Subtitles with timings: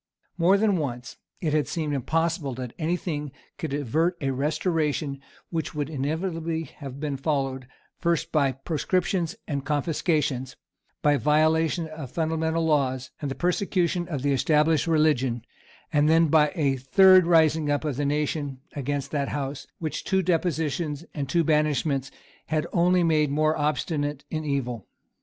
[0.35, 5.19] More than once it had seemed impossible that any thing could avert a restoration
[5.51, 7.67] which would inevitably have been followed,
[7.99, 10.55] first by proscriptions and confiscations,
[11.03, 15.45] by the violation of fundamental laws, and the persecution of the established religion,
[15.93, 20.23] and then by a third rising up of the nation against that House which two
[20.23, 22.09] depositions and two banishments
[22.47, 24.87] had only made more obstinate in evil.